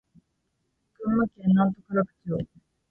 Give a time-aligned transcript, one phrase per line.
[0.95, 2.47] 群馬県邑楽町